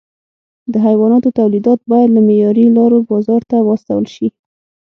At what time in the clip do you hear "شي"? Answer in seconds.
4.15-4.27